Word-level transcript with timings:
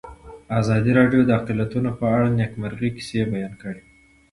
ازادي 0.59 0.91
راډیو 0.99 1.21
د 1.25 1.31
اقلیتونه 1.39 1.89
په 1.99 2.05
اړه 2.15 2.27
د 2.31 2.35
نېکمرغۍ 2.39 2.89
کیسې 2.97 3.21
بیان 3.33 3.53
کړې. 3.61 3.81